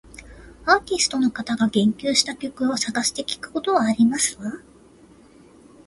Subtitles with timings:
[0.65, 4.51] アーティストの方が言及した曲を探して聞くことはありますわ